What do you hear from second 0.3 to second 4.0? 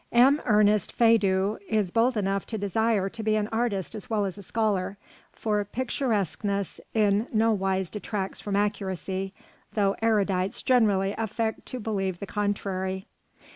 Ernest Feydeau is bold enough to desire to be an artist